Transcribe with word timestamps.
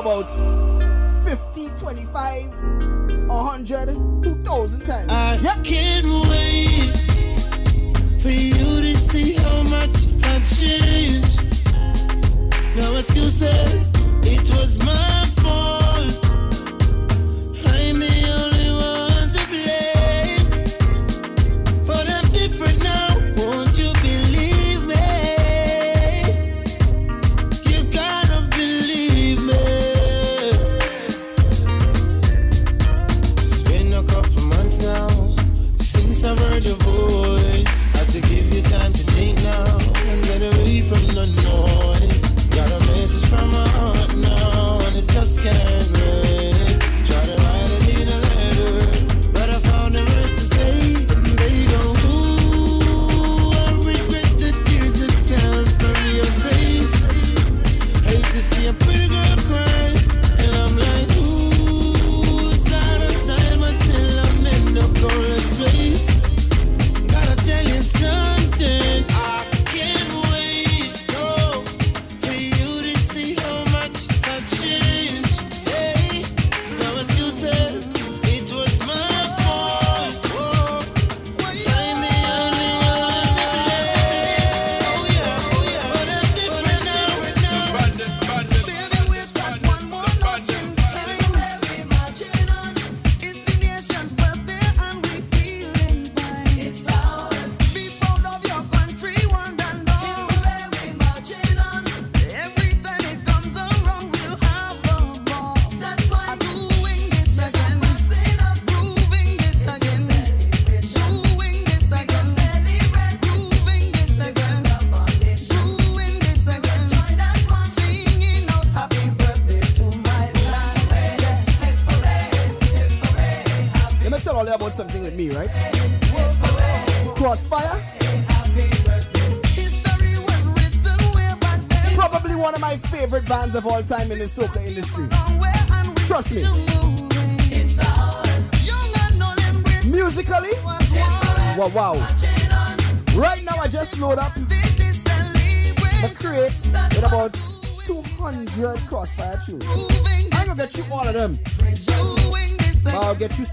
about 0.00 0.30
50, 1.24 1.70
25, 1.76 3.28
100, 3.28 4.22
2,000 4.22 4.84
times. 4.84 5.10
I 5.10 5.60
can't 5.64 6.06
wait 6.28 6.96
for 8.20 8.28
you 8.30 8.80
to 8.80 8.96
see 8.96 9.32
how 9.32 9.62
much 9.64 9.90
I 10.22 10.38
changed. 10.44 11.64
No 12.76 12.96
excuses, 12.96 13.90
it 14.22 14.48
was 14.56 14.78
my 14.78 15.27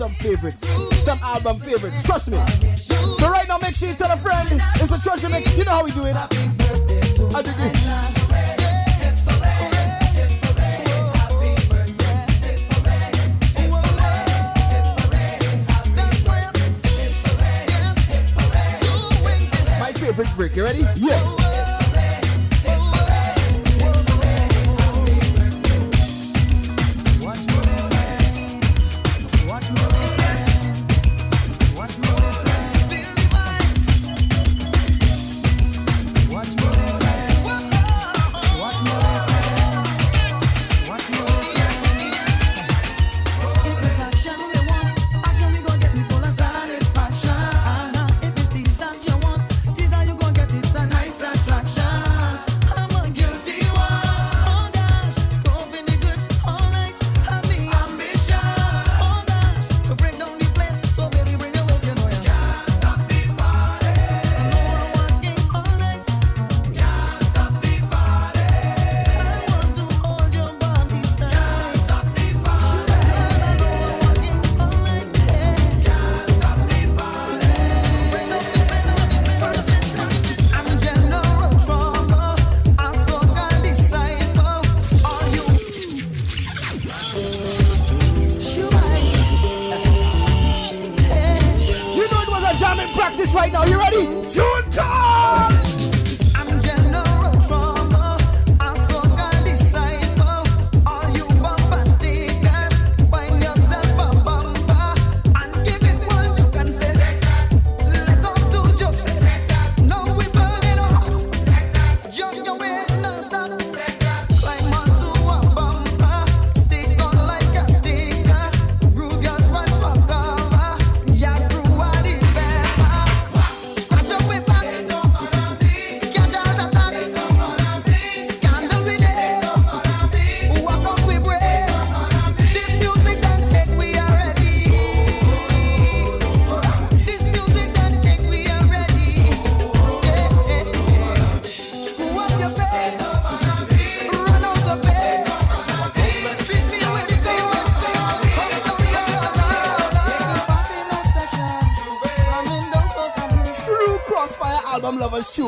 some 0.05 0.13
favorites, 0.17 0.61
some 1.03 1.17
album 1.23 1.59
favorites. 1.59 2.03
Trust 2.03 2.29
me. 2.29 2.37
So 3.17 3.27
right 3.27 3.47
now, 3.47 3.57
make 3.57 3.73
sure 3.73 3.89
you 3.89 3.95
tell 3.95 4.11
a 4.11 4.17
friend. 4.17 4.61
It's 4.75 4.89
the 4.89 4.99
treasure 5.01 5.29
mix. 5.29 5.57
You 5.57 5.65
know 5.65 5.71
how 5.71 5.83
we 5.83 5.91
do 5.91 6.05
it. 6.05 6.15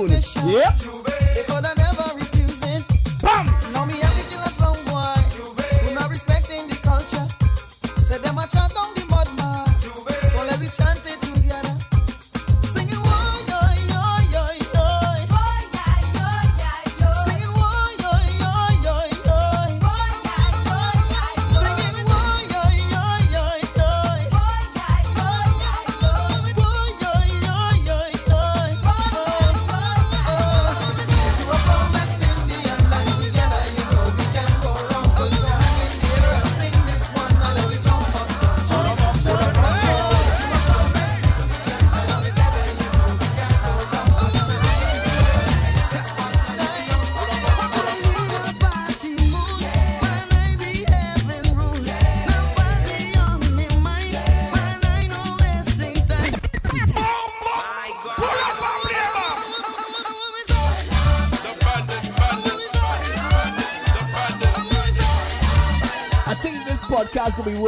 Tune. 0.05 0.36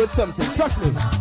Something. 0.07 0.45
Trust 0.53 0.79
me. 0.85 1.18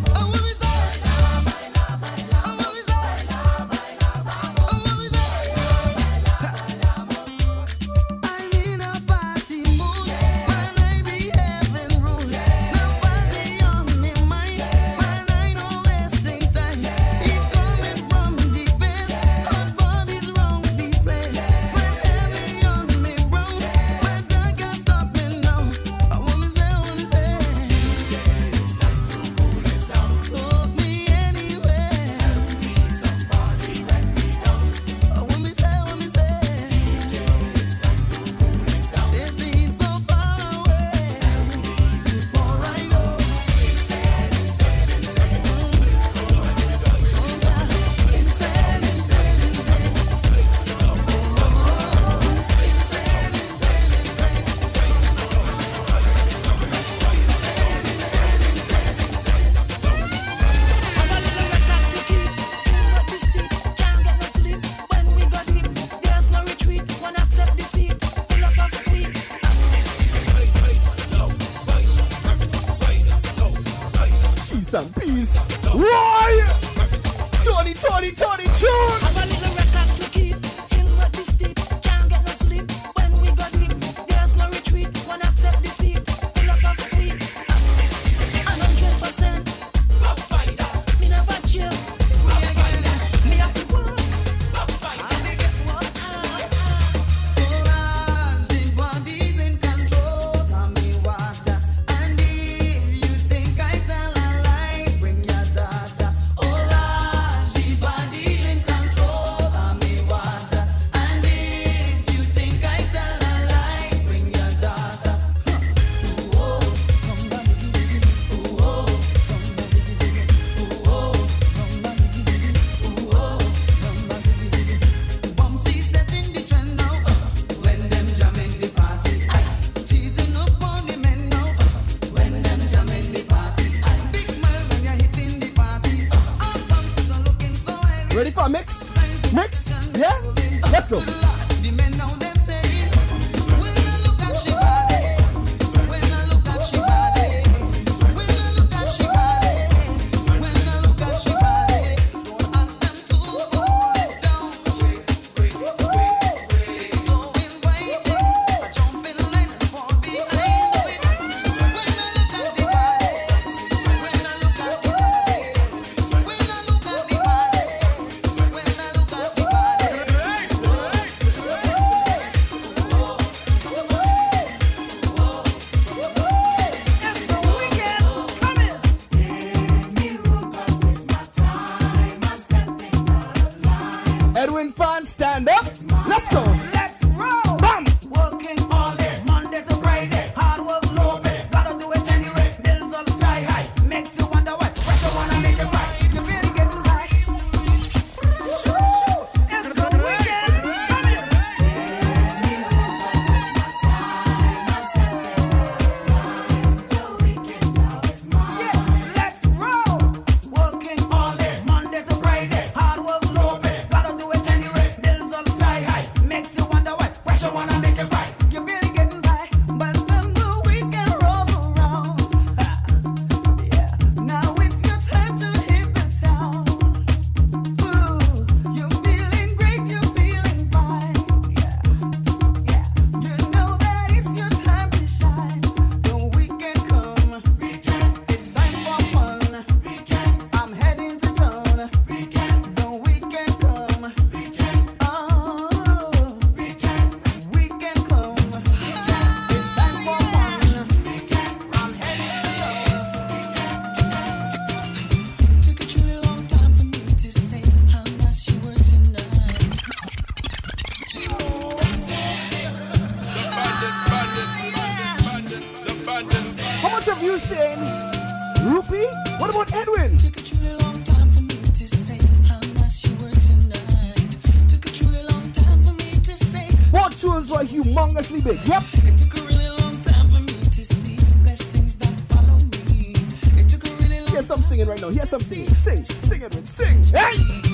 Here's 285.11 285.29
some. 285.29 285.41
Sing, 285.41 285.67
sing, 286.05 286.43
Edwin, 286.43 286.65
sing. 286.65 287.03
Hey! 287.05 287.68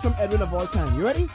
From 0.00 0.14
Edwin 0.18 0.42
of 0.42 0.52
all 0.54 0.66
time. 0.66 0.96
You 0.96 1.04
ready? 1.04 1.28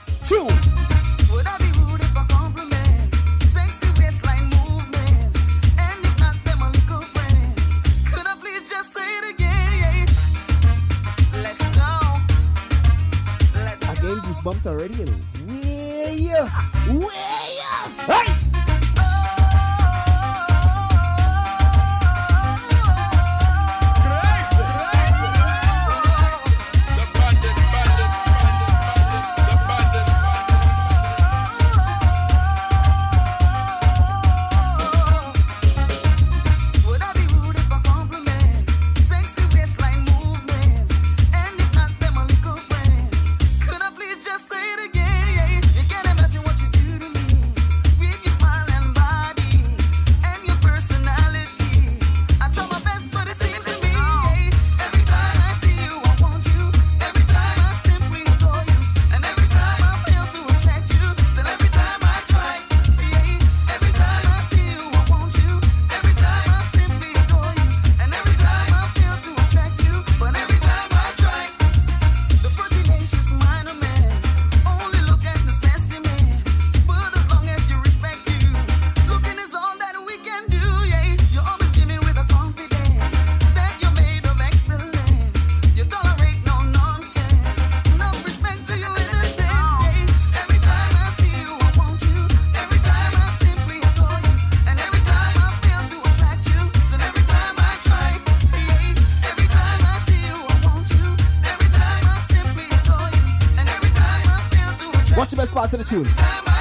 To 105.74 105.77
the 105.77 105.84
tune. 105.84 106.52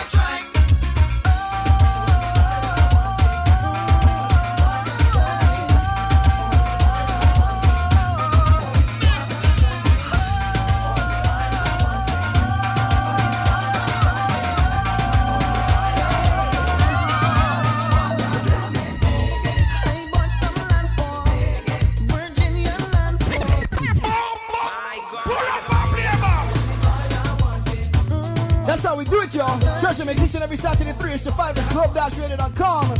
To 31.83 31.89
5 31.89 32.07
is 32.07 32.15
globe-radio.com. 32.15 32.91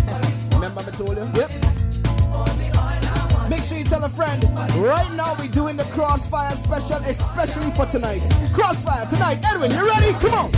Remember 0.55 0.81
I 0.81 0.91
told 0.97 1.17
you? 1.17 1.31
Yep. 1.35 1.51
Make 3.49 3.63
sure 3.63 3.79
you 3.79 3.85
tell 3.85 4.03
a 4.05 4.09
friend. 4.09 4.43
Right 4.77 5.09
now 5.15 5.37
we're 5.39 5.49
doing 5.49 5.77
the 5.77 5.85
Krosfyah 5.85 6.55
special, 6.55 6.97
especially 7.07 7.71
for 7.73 7.87
tonight. 7.87 8.23
Krosfyah 8.53 9.09
tonight. 9.09 9.39
Edwin, 9.55 9.71
you 9.71 9.87
ready? 9.87 10.13
Come 10.15 10.35
on. 10.35 10.52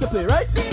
To 0.00 0.06
play, 0.08 0.26
right? 0.26 0.65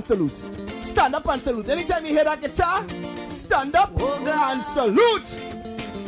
And 0.00 0.06
salute. 0.06 0.36
Stand 0.82 1.14
up 1.14 1.26
and 1.28 1.42
salute. 1.42 1.68
Anytime 1.68 2.06
you 2.06 2.12
hear 2.12 2.24
that 2.24 2.40
guitar, 2.40 2.88
stand 3.26 3.76
up 3.76 3.90
oh 3.98 4.50
and 4.50 4.62
salute. 4.62 5.28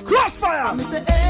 Krosfyah. 0.03 1.22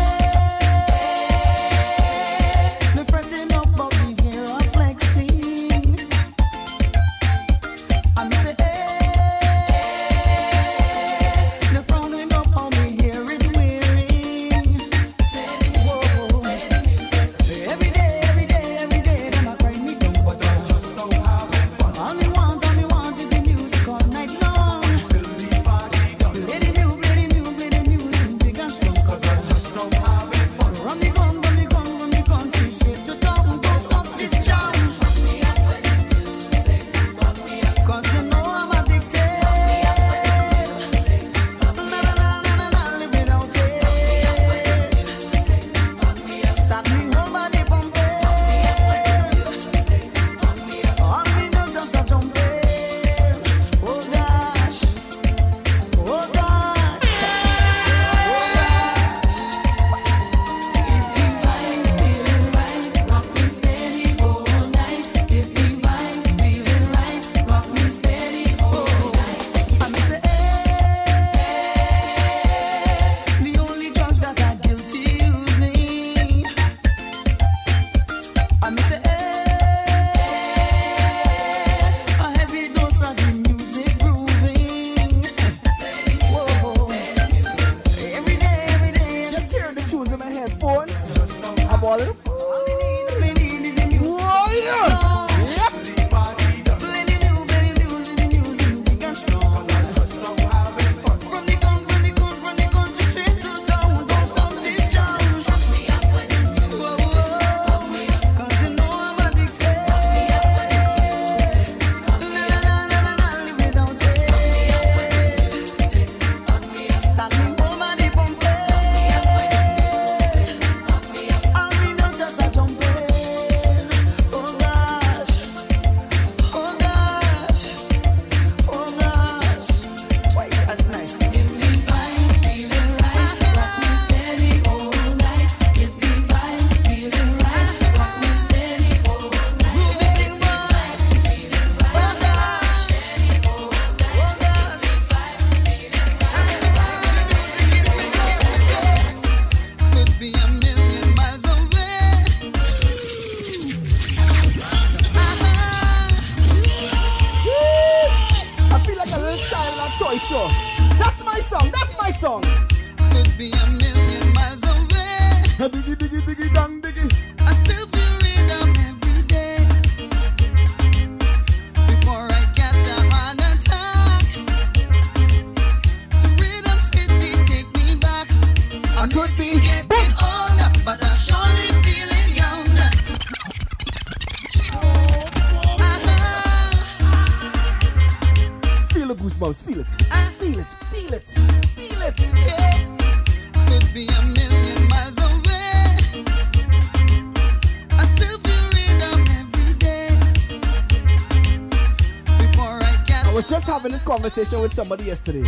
With 204.62 204.74
somebody 204.74 205.02
yesterday. 205.04 205.42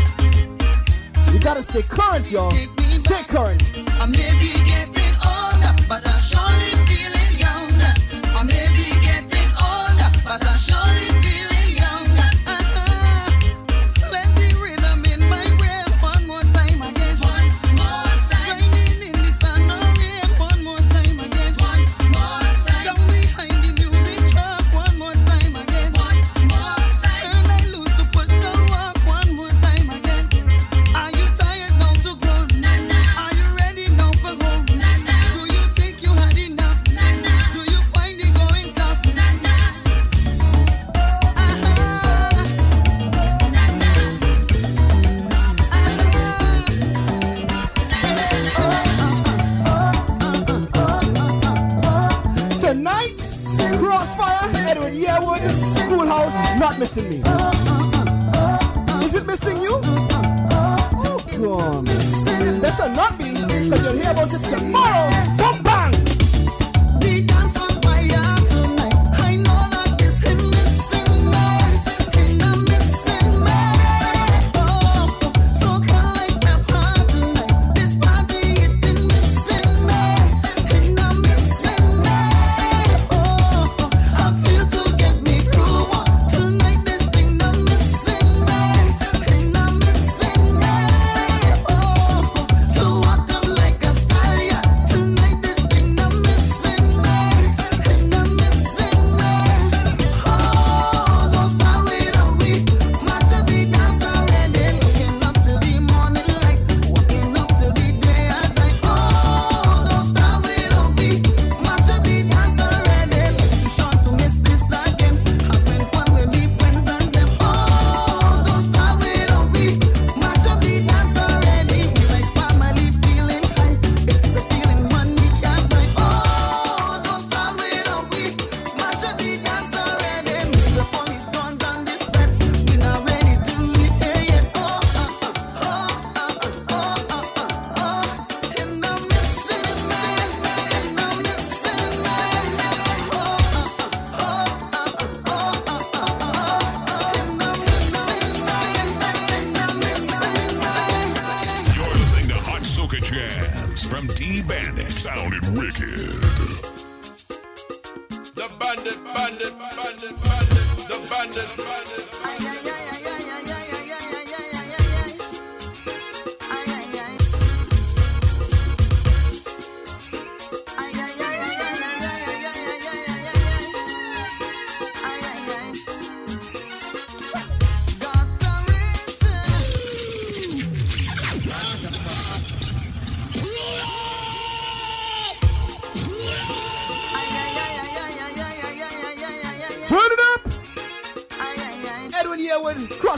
we 1.33 1.39
gotta 1.39 1.63
stay 1.63 1.83
current, 1.83 2.33
y'all. 2.33 2.51
Stay 2.97 3.23
current. 3.29 3.63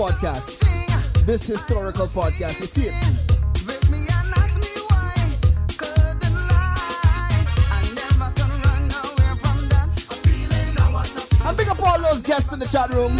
podcast, 0.00 0.64
this 1.26 1.46
historical 1.46 2.06
podcast. 2.06 2.58
You 2.58 2.66
see 2.66 2.86
it? 2.86 2.94
And 11.46 11.56
big 11.58 11.68
up 11.68 11.82
all 11.82 12.00
those 12.00 12.22
guests 12.22 12.50
in 12.50 12.58
the 12.60 12.66
chat 12.66 12.88
room. 12.88 13.18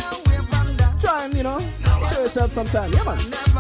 Try 0.99 1.27
and, 1.27 1.35
you 1.35 1.43
know, 1.43 1.59
show 2.09 2.23
yourself 2.23 2.53
sometime. 2.53 2.90
Yeah, 2.95 3.05
man. 3.05 3.60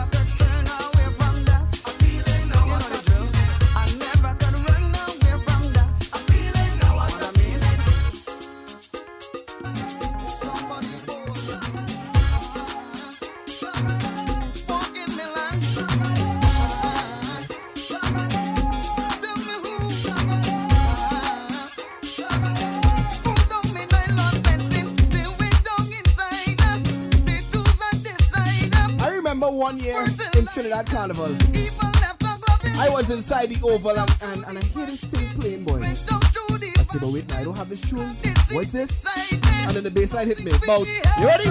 at 30.80 30.86
Carnival. 30.86 31.36
I 32.78 32.88
was 32.88 33.10
inside 33.10 33.50
the 33.50 33.60
Oval 33.62 33.98
and, 33.98 34.10
and, 34.22 34.44
and 34.48 34.58
I 34.58 34.62
hear 34.62 34.86
this 34.86 35.04
thing 35.04 35.28
playing, 35.38 35.64
boy. 35.64 35.82
I 35.82 35.92
said, 35.92 37.00
but 37.00 37.12
wait, 37.12 37.30
I 37.34 37.44
don't 37.44 37.56
have 37.56 37.68
this 37.68 37.82
tune. 37.82 38.08
What's 38.52 38.70
this? 38.70 39.06
And 39.32 39.76
then 39.76 39.84
the 39.84 39.90
bass 39.90 40.14
line 40.14 40.26
hit 40.26 40.42
me. 40.42 40.52
Bounce. 40.66 40.88
You 41.18 41.26
ready? 41.26 41.44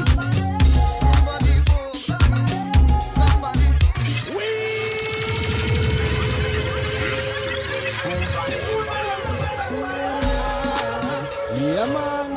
Yeah, 11.61 11.85
man. 11.93 12.35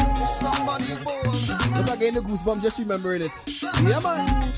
Look 1.78 1.88
I 1.88 1.94
again, 1.94 2.14
the 2.14 2.20
goosebumps, 2.20 2.60
just 2.60 2.78
remembering 2.78 3.22
it. 3.22 3.32
Yeah, 3.82 4.00
man. 4.00 4.52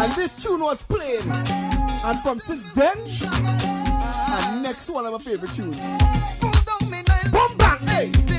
And 0.00 0.12
this 0.12 0.34
tune 0.42 0.60
was 0.60 0.82
playing. 0.82 1.28
And 1.30 2.20
from 2.20 2.38
since 2.38 2.62
then, 2.72 2.96
and 4.30 4.62
next 4.62 4.88
one 4.90 5.04
of 5.06 5.12
my 5.12 5.18
favorite 5.18 5.52
tunes. 5.52 5.78
Boom 7.32 7.56
bang, 7.58 7.78
hey! 7.88 8.37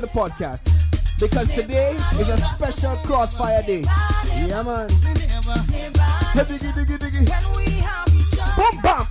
for 0.00 0.06
the 0.06 0.12
podcast. 0.12 1.20
Because 1.20 1.52
today 1.52 1.96
is 2.20 2.28
a 2.28 2.36
special 2.38 2.94
Krosfyah 2.98 3.66
day. 3.66 3.80
Yeah, 4.46 4.62
man. 4.62 4.88
Diggy, 6.34 6.58
diggy, 6.58 6.98
diggy. 6.98 7.26
Boom, 8.56 8.82
bam. 8.82 9.07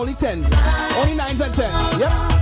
only 0.00 0.14
tens. 0.14 0.48
Only 0.96 1.14
nines 1.14 1.40
and 1.42 1.54
tens. 1.54 2.00
Yep. 2.00 2.39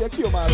você 0.00 0.04
aqui, 0.04 0.24
Omar. 0.24 0.48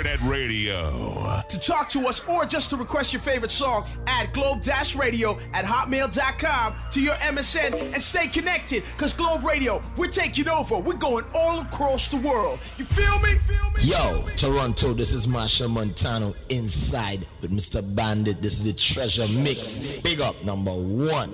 Internet 0.00 0.22
Radio. 0.22 1.42
To 1.46 1.60
talk 1.60 1.90
to 1.90 2.08
us 2.08 2.26
or 2.26 2.46
just 2.46 2.70
to 2.70 2.76
request 2.78 3.12
your 3.12 3.20
favorite 3.20 3.50
song, 3.50 3.86
add 4.06 4.32
globe 4.32 4.62
radio 4.96 5.38
at 5.52 5.66
hotmail.com 5.66 6.74
to 6.90 7.02
your 7.02 7.12
MSN 7.16 7.92
and 7.92 8.02
stay 8.02 8.26
connected 8.26 8.82
because 8.92 9.12
Globe 9.12 9.44
Radio, 9.44 9.82
we're 9.98 10.10
taking 10.10 10.48
over. 10.48 10.78
We're 10.78 10.94
going 10.94 11.26
all 11.34 11.60
across 11.60 12.08
the 12.08 12.16
world. 12.16 12.60
You 12.78 12.86
feel 12.86 13.18
me? 13.18 13.34
Feel 13.46 13.70
me? 13.72 13.82
Yo, 13.82 14.24
Toronto, 14.36 14.94
this 14.94 15.12
is 15.12 15.28
Marshall 15.28 15.68
Montano 15.68 16.32
inside 16.48 17.26
with 17.42 17.50
Mr. 17.50 17.82
Bandit. 17.94 18.40
This 18.40 18.54
is 18.54 18.64
the 18.64 18.72
treasure 18.72 19.28
mix. 19.28 19.80
Big 20.00 20.22
up 20.22 20.42
number 20.44 20.72
one. 20.72 21.30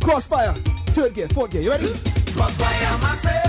Krosfyah, 0.00 0.58
third 0.88 1.14
gear, 1.14 1.28
fourth 1.28 1.52
gear. 1.52 1.62
You 1.62 1.70
ready? 1.70 1.86
Krosfyah, 1.86 3.00
myself. 3.00 3.39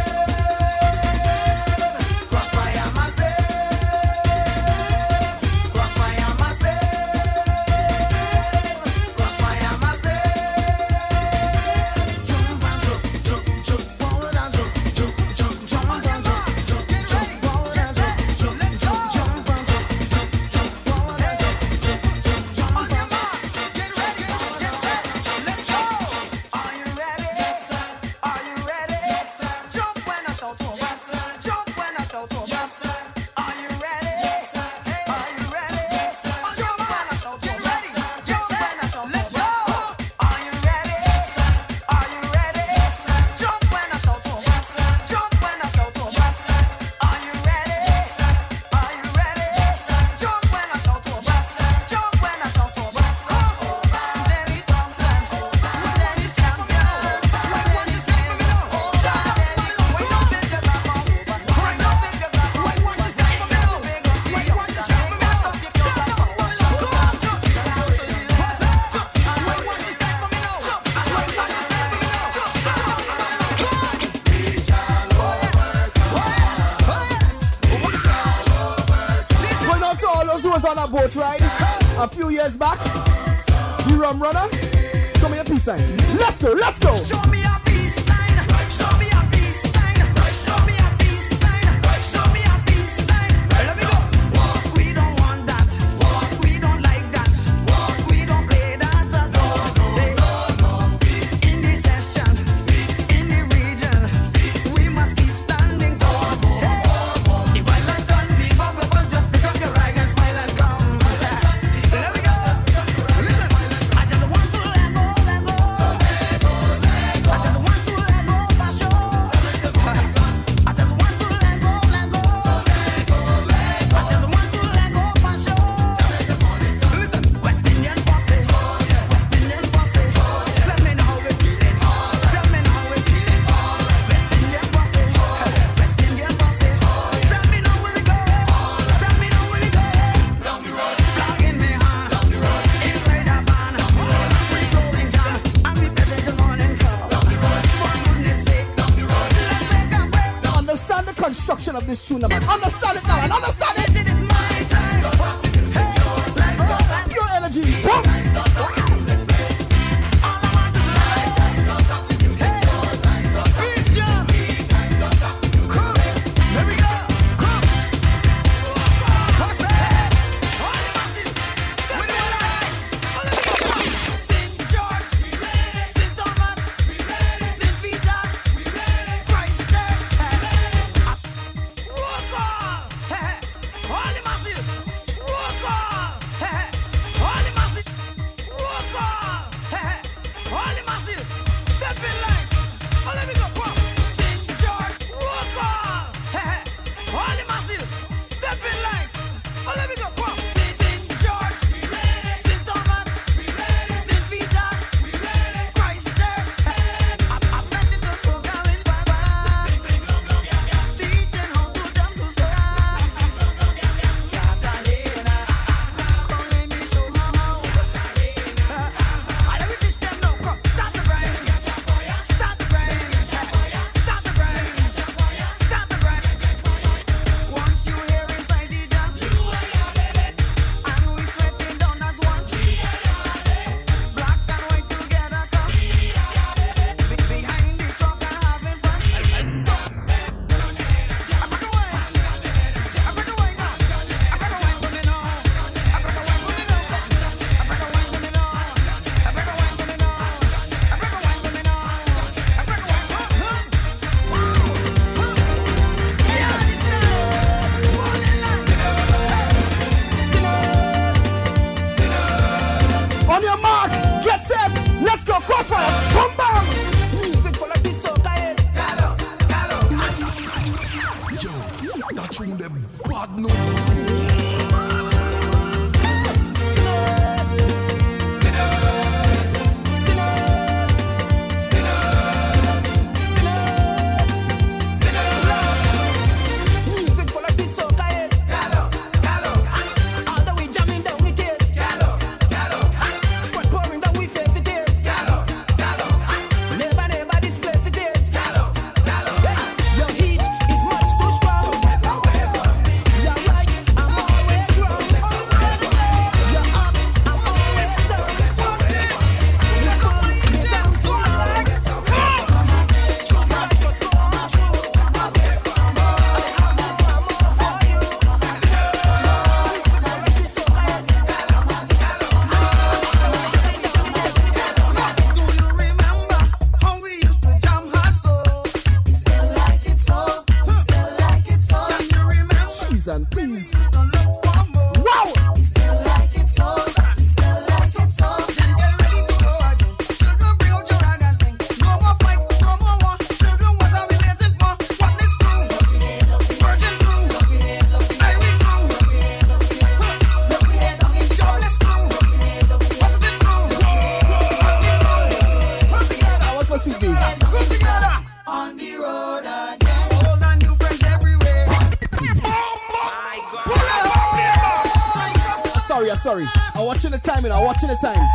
watching 367.81 367.95
the 367.95 367.95
time. 367.95 368.30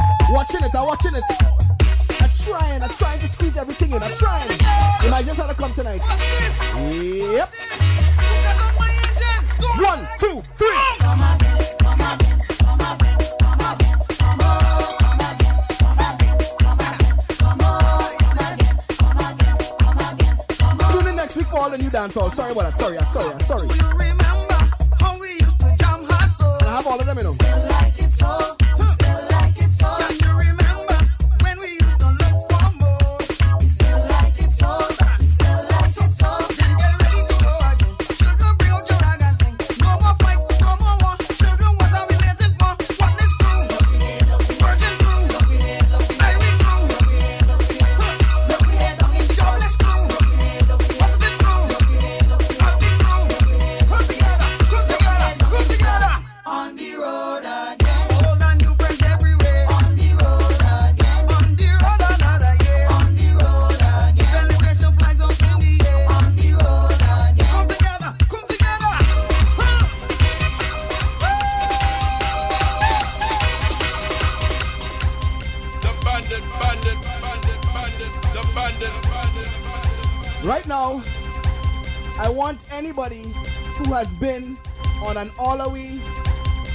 who 83.78 83.92
has 83.92 84.12
been 84.14 84.56
on 85.02 85.16
an 85.16 85.28
Olawi 85.30 86.00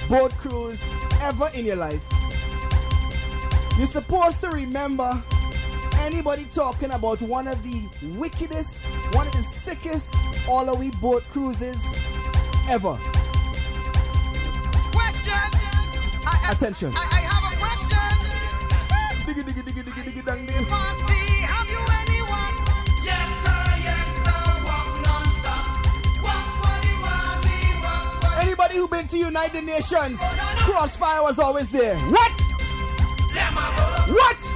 boat 0.09 0.31
cruise 0.37 0.87
ever 1.23 1.47
in 1.55 1.65
your 1.65 1.75
life. 1.77 2.07
You're 3.77 3.87
supposed 3.87 4.41
to 4.41 4.49
remember 4.49 5.21
anybody 6.01 6.45
talking 6.45 6.91
about 6.91 7.21
one 7.21 7.47
of 7.47 7.61
the 7.63 7.87
wickedest, 8.17 8.87
one 9.13 9.27
of 9.27 9.33
the 9.33 9.39
sickest 9.39 10.13
Olawi 10.45 10.91
boat 11.01 11.23
cruises 11.29 11.97
ever. 12.69 12.97
Question! 14.91 15.33
I, 16.25 16.49
Attention. 16.51 16.93
I, 16.95 17.01
I 17.01 17.21
have 17.21 17.53
a 17.53 17.57
question! 17.57 17.91
digga, 19.25 19.43
digga, 19.43 19.63
digga, 19.63 19.83
digga, 19.83 20.03
digga, 20.03 20.25
dang, 20.25 20.47
digga. 20.47 21.10
been 28.91 29.07
to 29.07 29.17
United 29.17 29.63
Nations, 29.63 30.19
Krosfyah 30.67 31.23
was 31.23 31.39
always 31.39 31.69
there. 31.69 31.97
What? 32.09 32.31
What? 34.09 34.50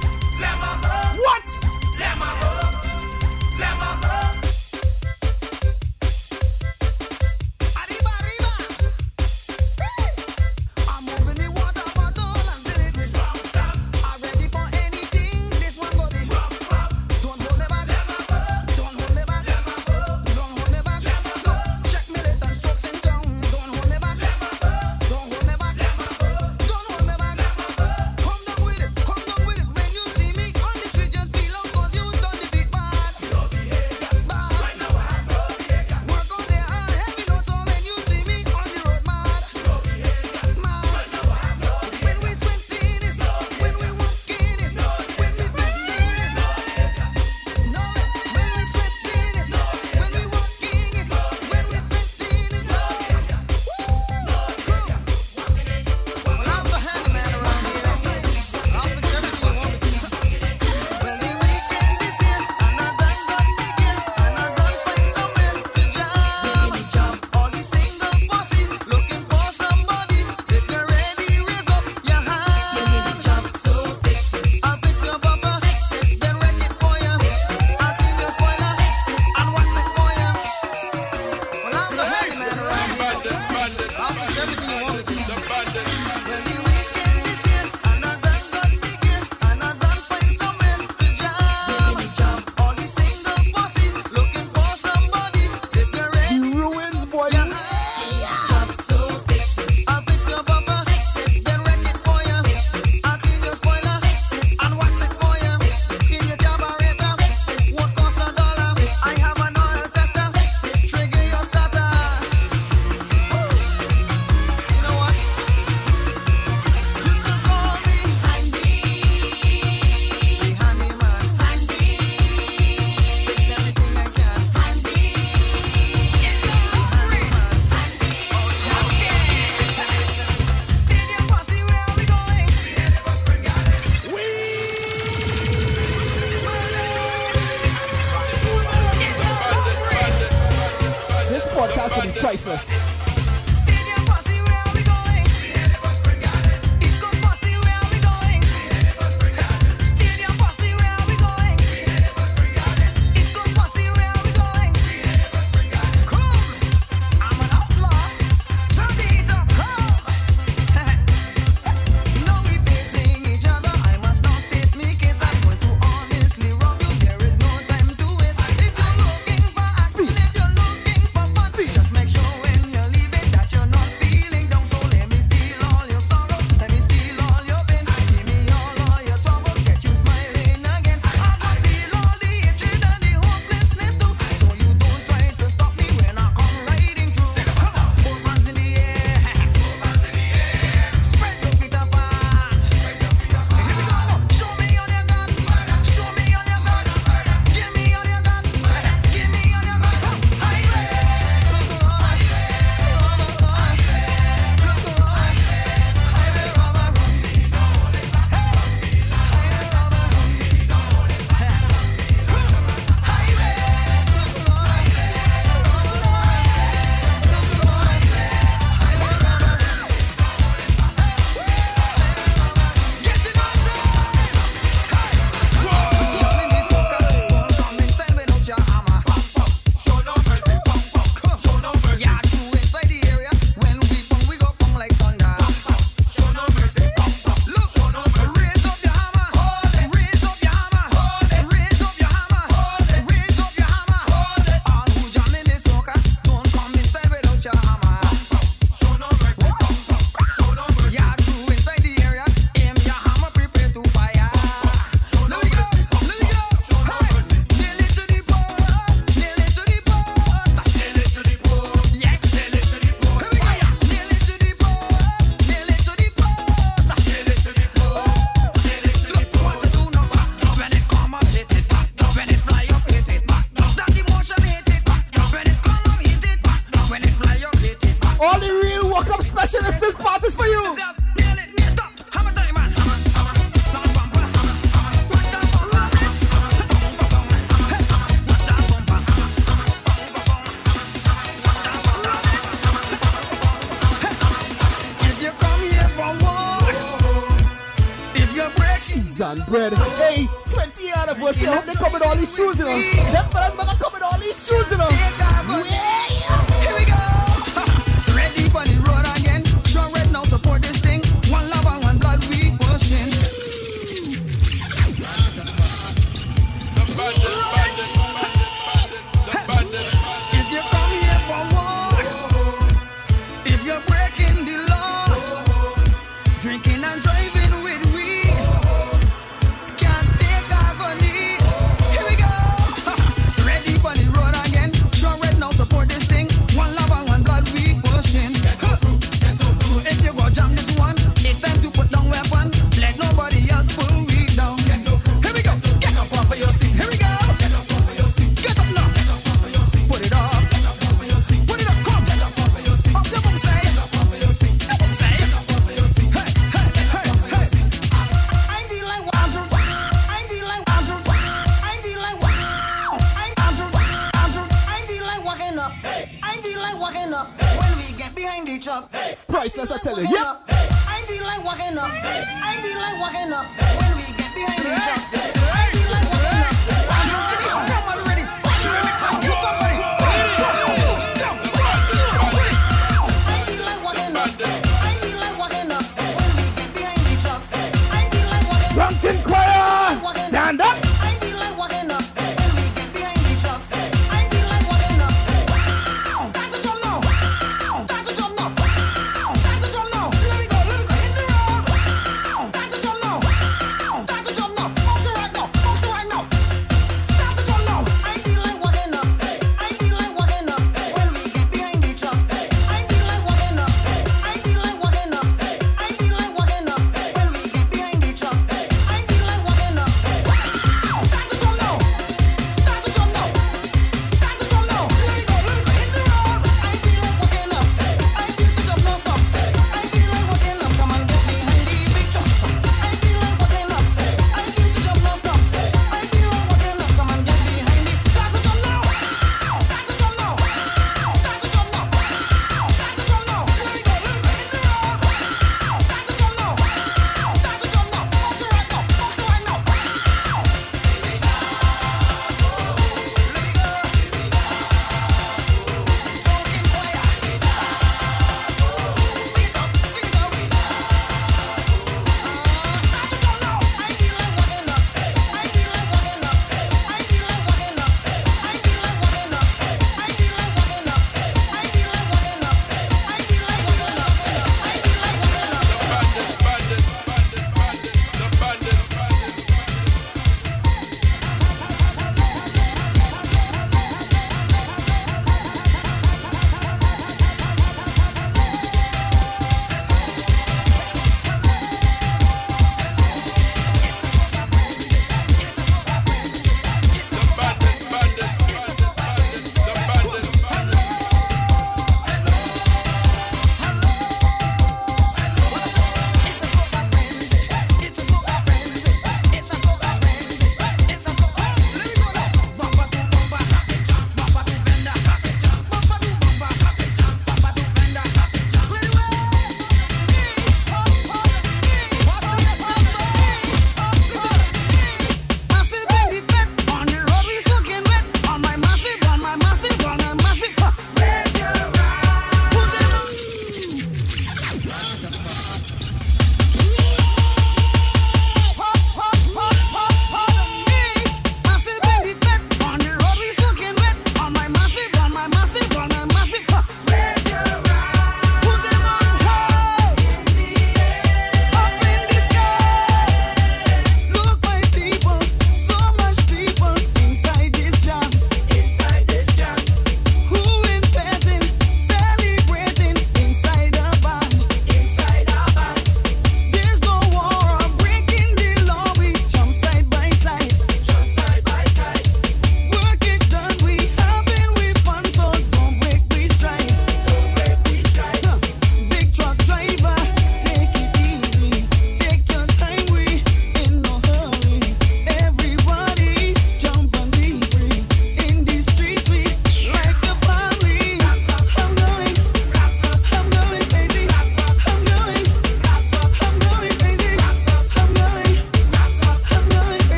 eggs 299.16 299.20
and 299.20 299.46
bread. 299.46 299.72
Hey, 299.74 300.28
20 300.50 300.90
anniversary, 300.92 301.48
I 301.48 301.56
hope 301.56 301.64
they 301.64 301.74
come 301.74 301.92
with 301.92 302.04
all 302.04 302.16
these 302.16 302.34
shoes, 302.34 302.58
you 302.58 302.64
know. 302.64 302.78
Them 303.12 303.24
fellas 303.30 303.56
better 303.56 303.76
come 303.78 303.92
with 303.92 304.02
all 304.02 304.18
these 304.18 304.46
shoes, 304.46 304.70
you 304.70 304.78
know. 304.78 304.88
Yeah. 304.90 306.05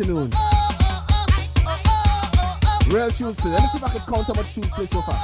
afternoon. 0.00 0.30
Real 2.88 3.10
shoes, 3.10 3.36
please. 3.36 3.52
Let 3.52 3.62
me 3.62 3.68
see 3.68 3.78
if 3.78 3.84
I 3.84 3.88
can 3.90 4.00
count 4.08 4.26
how 4.26 4.34
much 4.34 4.46
shoes, 4.46 4.68
play 4.70 4.86
so 4.86 5.00
far. 5.02 5.16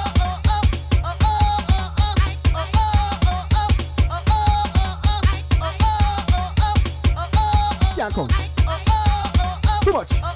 Can't 7.96 8.14
count. 8.14 8.32
Too 9.82 9.92
much. 9.92 10.35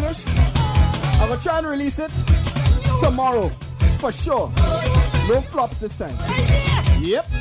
finished. 0.00 0.28
I'm 1.20 1.28
gonna 1.30 1.40
try 1.40 1.58
and 1.58 1.66
release 1.66 1.98
it 1.98 2.12
tomorrow 3.00 3.48
for 3.98 4.12
sure. 4.12 4.52
No 5.28 5.40
flops 5.40 5.80
this 5.80 5.96
time. 5.96 6.16
Yep. 7.00 7.35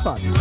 fácil. 0.00 0.39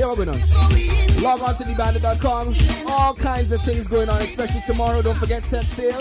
Alright. 0.00 0.16
Here 0.16 0.24
going 0.24 0.28
on. 0.28 1.22
Log 1.22 1.40
on 1.42 1.54
to 1.56 1.64
thebandit.com. 1.64 2.54
All 2.90 3.14
kinds 3.14 3.52
of 3.52 3.62
things 3.62 3.86
going 3.86 4.08
on, 4.08 4.20
especially 4.22 4.62
tomorrow. 4.66 5.02
Don't 5.02 5.16
forget 5.16 5.44
set 5.44 5.64
sail. 5.64 6.00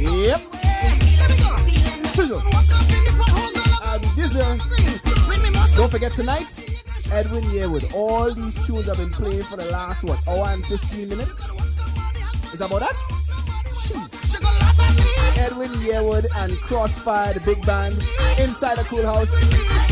Yep. 0.00 0.40
Sizzle. 2.06 2.42
Dizzer. 4.16 4.58
Don't 5.76 5.90
forget 5.90 6.14
tonight, 6.14 6.80
Edwin 7.12 7.42
Yearwood. 7.44 7.94
All 7.94 8.32
these 8.32 8.54
tunes 8.66 8.88
I've 8.88 8.96
been 8.96 9.10
playing 9.10 9.42
for 9.44 9.56
the 9.56 9.66
last 9.66 10.04
what 10.04 10.26
hour 10.26 10.48
and 10.48 10.64
15 10.66 11.08
minutes. 11.08 11.48
Is 12.52 12.58
that 12.58 12.66
about 12.66 12.80
that? 12.80 12.94
Jeez. 13.66 14.40
Edwin 15.38 15.70
Yearwood 15.80 16.26
and 16.36 16.52
Krosfyah, 16.52 17.34
the 17.34 17.40
big 17.40 17.64
band, 17.66 17.94
inside 18.38 18.78
a 18.78 18.84
cool 18.84 19.04
house. 19.04 19.83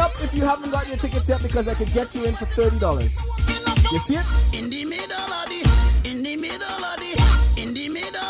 Up 0.00 0.12
if 0.22 0.32
you 0.34 0.46
haven't 0.46 0.70
got 0.70 0.88
your 0.88 0.96
tickets 0.96 1.28
yet 1.28 1.42
because 1.42 1.68
I 1.68 1.74
could 1.74 1.92
get 1.92 2.14
you 2.14 2.24
in 2.24 2.34
for 2.34 2.46
$30. 2.46 3.92
You 3.92 3.98
see 3.98 4.16
it? 4.16 4.24
In 4.56 4.70
the 4.70 4.86
middle 4.86 5.12
of 5.12 5.46
the, 5.50 5.60
in 6.08 6.22
the 6.22 6.36
middle 6.36 6.62
of 6.62 6.96
the, 6.96 7.60
in 7.60 7.74
the 7.74 7.86
middle, 7.90 8.22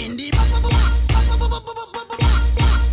in 0.00 0.16
the, 0.16 0.24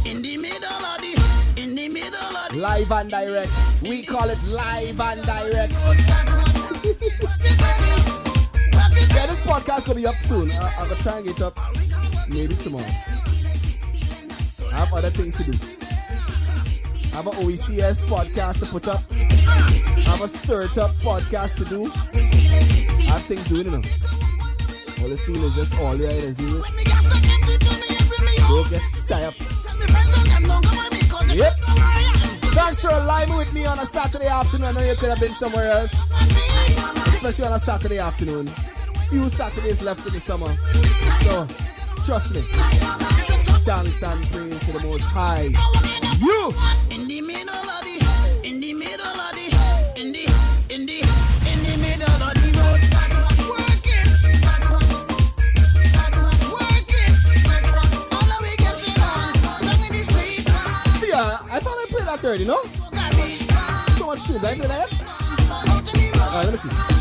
in 0.06 0.22
the 0.22 0.38
middle 0.38 0.86
of 0.86 1.02
the, 1.02 1.62
in 1.62 1.76
the 1.76 1.88
middle 1.90 2.38
of 2.38 2.52
the. 2.52 2.60
Live 2.60 2.92
and 2.92 3.10
direct. 3.10 3.52
We 3.82 4.04
call 4.04 4.30
it 4.30 4.44
live 4.44 5.02
and 5.02 5.24
direct. 5.24 5.74
yeah, 9.16 9.26
this 9.26 9.40
podcast 9.40 9.88
gonna 9.88 9.96
be 10.00 10.06
up 10.06 10.18
soon. 10.22 10.52
I, 10.52 10.74
I'm 10.78 10.88
gonna 10.88 11.02
try 11.02 11.18
and 11.18 11.26
get 11.26 11.42
up 11.42 11.58
maybe 12.30 12.54
tomorrow. 12.54 12.86
I 14.72 14.80
have 14.82 14.94
other 14.94 15.10
things 15.10 15.36
to 15.38 15.44
do. 15.52 15.77
Have 17.18 17.26
an 17.26 17.34
OECS 17.34 18.06
podcast 18.06 18.60
to 18.60 18.68
put 18.68 18.88
up. 18.88 19.02
Have 20.06 20.22
a 20.22 20.28
stirred 20.28 20.78
up 20.78 20.92
podcast 21.02 21.56
to 21.58 21.66
do. 21.66 21.90
I 22.14 23.10
have 23.10 23.24
things 23.24 23.44
doing, 23.50 23.66
you 23.66 23.72
know. 23.72 23.82
All 25.02 25.10
the 25.10 25.18
feel 25.26 25.44
is 25.46 25.56
just 25.56 25.80
all 25.80 25.98
do 25.98 26.06
it. 26.06 26.38
Don't 28.48 28.70
get 28.70 28.84
tied 29.08 29.24
up. 29.24 29.34
Yep. 31.34 31.54
Thanks 32.54 32.82
for 32.84 32.90
aligning 32.90 33.36
with 33.36 33.52
me 33.52 33.66
on 33.66 33.80
a 33.80 33.86
Saturday 33.88 34.28
afternoon. 34.28 34.68
I 34.68 34.72
know 34.74 34.82
you 34.82 34.96
could 34.96 35.10
have 35.10 35.20
been 35.20 35.34
somewhere 35.34 35.72
else, 35.72 36.12
especially 37.16 37.48
on 37.48 37.54
a 37.54 37.60
Saturday 37.60 37.98
afternoon. 37.98 38.46
Few 39.10 39.28
Saturdays 39.30 39.82
left 39.82 40.06
in 40.06 40.14
the 40.14 40.20
summer, 40.20 40.54
so 41.22 41.48
trust 42.06 42.36
me. 42.36 42.42
Thanks 43.66 44.04
and 44.04 44.24
praise 44.26 44.60
to 44.68 44.72
the 44.74 44.82
Most 44.82 45.02
High. 45.02 45.50
You. 46.20 46.87
In 47.08 47.16
the 47.16 47.22
middle 47.22 47.56
of 47.56 47.86
the, 47.86 47.96
in 48.44 48.60
the 48.60 48.74
middle 48.74 49.06
of 49.06 49.32
the, 49.32 49.46
in 49.96 50.12
the, 50.12 50.28
in 50.70 50.86
the, 50.86 51.00
in 51.00 51.64
the 51.64 51.78
middle 51.80 52.04
of 52.04 52.34
the 52.36 52.52
road. 52.60 52.82
Work 53.48 53.88
it, 53.88 54.08
work 56.52 56.92
it. 56.92 57.16
All 58.12 58.32
of 58.32 58.42
we 58.44 58.52
getting 58.58 59.00
on, 59.02 59.32
down 59.64 59.80
in 59.86 59.92
the 59.94 60.04
street. 60.04 60.44
Yeah, 61.08 61.40
I 61.50 61.60
thought 61.62 61.80
I 61.80 61.86
played 61.88 62.08
that 62.08 62.26
already, 62.26 62.44
no? 62.44 62.62
So 63.96 64.08
much 64.08 64.28
tunes. 64.28 64.44
I 64.44 64.56
played 64.56 64.70
that? 64.70 64.92
Alright, 65.50 66.46
let 66.46 66.52
me 66.52 66.58
see. 66.60 66.97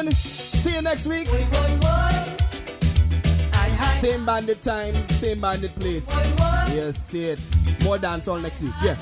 In. 0.00 0.12
See 0.12 0.74
you 0.74 0.82
next 0.82 1.06
week. 1.06 1.28
Same 3.98 4.26
bandit 4.26 4.62
time, 4.62 4.94
same 5.08 5.40
bandit 5.40 5.74
place. 5.74 6.08
Yes, 6.74 6.96
see 6.98 7.26
it. 7.30 7.40
More 7.82 7.98
dance 7.98 8.28
all 8.28 8.38
next 8.38 8.60
week. 8.60 8.72
Yeah. 8.82 8.96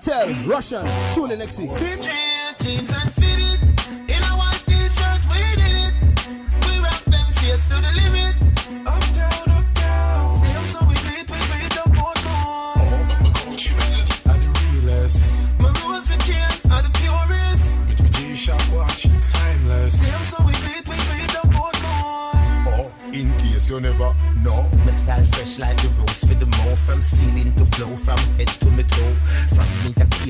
Cartel, 0.00 0.34
Russian. 0.46 0.86
Tune 1.14 1.32
in 1.32 1.38
next 1.38 1.58
week. 1.58 1.74
See? 1.74 2.19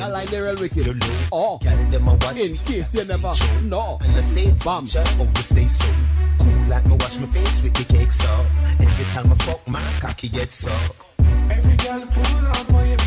wicked. 0.00 0.14
I 0.14 0.18
like 0.18 0.30
the 0.30 0.42
real 0.42 0.56
wicked. 0.56 0.86
You 0.86 0.94
know, 0.94 1.28
oh, 1.32 1.58
carry 1.58 1.84
them 1.86 2.08
and 2.08 2.22
watch. 2.22 2.38
In 2.38 2.56
case 2.58 2.94
you 2.94 3.04
never 3.04 3.32
know. 3.62 3.98
And 4.02 4.16
I 4.16 4.20
say, 4.20 4.52
bam, 4.64 4.86
always 5.18 5.46
stay 5.46 5.66
so 5.66 5.92
cool. 6.38 6.68
Like 6.68 6.86
me 6.86 6.96
wash 7.00 7.18
my 7.18 7.26
face 7.26 7.62
with 7.62 7.74
the 7.74 7.84
cake 7.84 8.10
up. 8.28 8.46
Every 8.80 9.04
time 9.06 9.32
I 9.32 9.34
fuck, 9.44 9.66
my 9.68 9.82
cocky 10.00 10.28
gets 10.28 10.66
up. 10.66 10.94
Every 11.50 11.76
girl 11.76 12.06
pull 12.06 12.46
up 12.46 12.74
on 12.74 12.88
your 12.88 12.98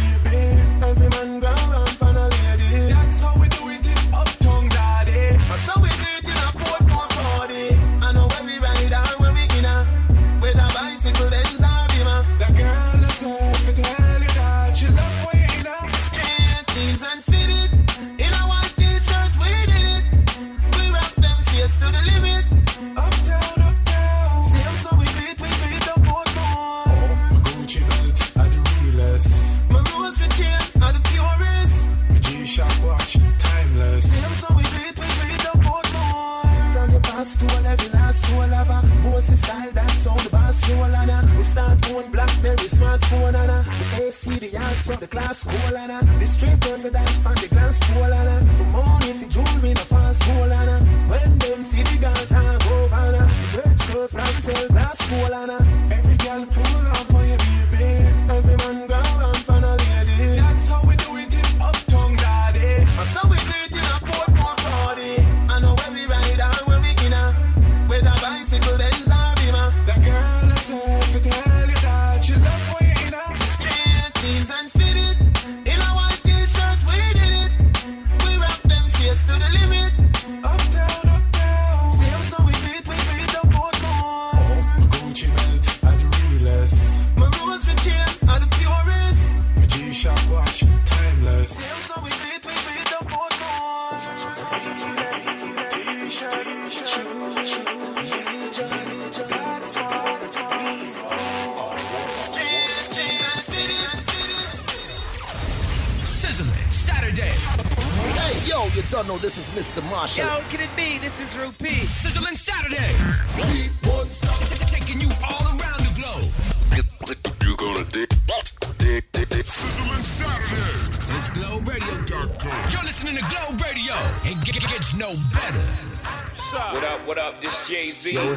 So 44.84 44.94
the 44.98 45.08
class 45.08 45.40
school 45.40 45.78
and 45.78 45.92
uh, 45.94 46.20
the 46.20 46.26
street 46.26 46.60
girls 46.60 46.84
dance 46.84 47.20
from 47.20 47.36
the 47.36 47.48
glass 47.48 47.80
pool 47.80 48.04
and 48.04 48.28
uh, 48.28 48.33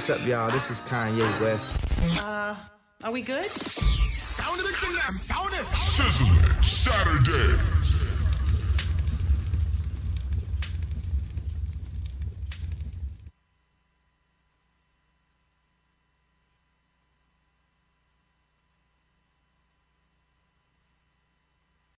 What's 0.06 0.20
up, 0.20 0.28
y'all? 0.28 0.48
This 0.52 0.70
is 0.70 0.80
Kanye 0.82 1.40
West. 1.40 1.74
Uh, 2.22 2.54
are 3.02 3.10
we 3.10 3.22
good? 3.22 3.44
Sound 3.44 4.60
of 4.60 4.64
the 4.64 4.72
Sound. 4.72 5.66
Sizzling 5.74 6.62
Saturday. 6.62 7.75